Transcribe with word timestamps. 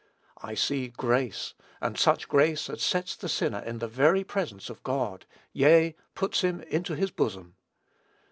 I 0.41 0.55
see 0.55 0.87
grace, 0.87 1.53
and 1.79 1.95
such 1.95 2.27
grace 2.27 2.71
as 2.71 2.81
sets 2.81 3.15
the 3.15 3.29
sinner 3.29 3.59
in 3.59 3.77
the 3.77 3.87
very 3.87 4.23
presence 4.23 4.67
of 4.67 4.81
God, 4.81 5.27
yea, 5.53 5.95
puts 6.15 6.41
him 6.41 6.61
into 6.61 6.95
his 6.95 7.11
bosom. 7.11 7.55